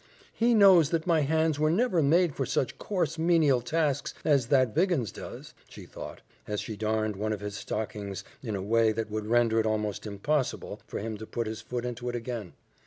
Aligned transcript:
"He 0.33 0.55
knows 0.55 0.89
that 0.89 1.05
my 1.05 1.19
hands 1.19 1.59
were 1.59 1.69
never 1.69 2.01
made 2.01 2.33
for 2.35 2.43
such 2.43 2.79
coarse, 2.79 3.19
menial 3.19 3.61
tasks 3.61 4.15
as 4.25 4.47
that 4.47 4.73
Viggins 4.73 5.11
does," 5.11 5.53
she 5.69 5.85
thought, 5.85 6.21
as 6.47 6.59
she 6.59 6.75
darned 6.75 7.15
one 7.15 7.31
of 7.33 7.41
his 7.41 7.55
stockings 7.55 8.23
in 8.41 8.55
a 8.55 8.63
way 8.63 8.91
that 8.93 9.11
would 9.11 9.27
render 9.27 9.59
it 9.59 9.67
almost 9.67 10.07
impossible 10.07 10.81
for 10.87 10.97
him 10.97 11.17
to 11.19 11.27
put 11.27 11.45
his 11.45 11.61
foot 11.61 11.85
into 11.85 12.09
it 12.09 12.15
again. 12.15 12.53